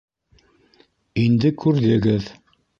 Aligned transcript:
Инде 1.25 1.53
күрҙегеҙ. 1.67 2.35